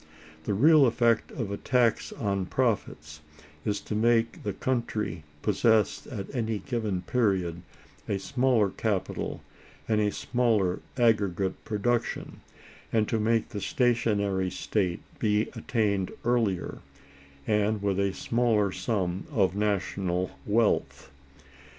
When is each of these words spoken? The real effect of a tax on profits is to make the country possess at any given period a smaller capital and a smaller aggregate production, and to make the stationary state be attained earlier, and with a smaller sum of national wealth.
The 0.45 0.55
real 0.55 0.87
effect 0.87 1.31
of 1.31 1.51
a 1.51 1.57
tax 1.57 2.11
on 2.11 2.47
profits 2.47 3.21
is 3.63 3.79
to 3.81 3.93
make 3.93 4.41
the 4.41 4.51
country 4.53 5.23
possess 5.43 6.07
at 6.07 6.33
any 6.33 6.57
given 6.57 7.03
period 7.03 7.61
a 8.09 8.17
smaller 8.17 8.71
capital 8.71 9.43
and 9.87 10.01
a 10.01 10.09
smaller 10.09 10.79
aggregate 10.97 11.63
production, 11.65 12.41
and 12.91 13.07
to 13.09 13.19
make 13.19 13.49
the 13.49 13.61
stationary 13.61 14.49
state 14.49 15.01
be 15.19 15.49
attained 15.53 16.11
earlier, 16.25 16.79
and 17.45 17.83
with 17.83 17.99
a 17.99 18.11
smaller 18.11 18.71
sum 18.71 19.27
of 19.31 19.55
national 19.55 20.31
wealth. 20.47 21.11